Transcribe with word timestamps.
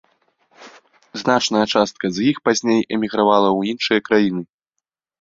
Значная 1.23 1.61
частка 1.77 2.05
з 2.17 2.27
іх 2.33 2.37
пазней 2.49 2.81
эмігравала 2.99 3.49
ў 3.59 3.75
іншыя 3.75 3.99
краіны. 4.11 4.43